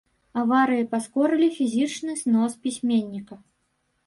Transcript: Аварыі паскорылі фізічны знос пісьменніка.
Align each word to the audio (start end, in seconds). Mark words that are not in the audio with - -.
Аварыі 0.43 0.85
паскорылі 0.93 1.49
фізічны 1.57 2.17
знос 2.23 2.57
пісьменніка. 2.65 3.41